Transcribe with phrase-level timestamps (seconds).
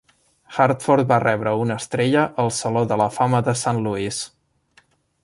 [0.55, 4.23] Hartford va rebre una estrella al saló de la fama de Saint Louis.